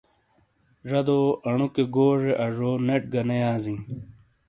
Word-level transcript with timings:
زادو 0.89 1.19
انو 1.49 1.67
کے 1.75 1.83
گوزے 1.95 2.31
آزو 2.45 2.71
نیٹ 2.87 3.03
گہ 3.13 3.21
نے 3.27 3.37
یا 3.43 3.51
زیں۔ 3.63 3.79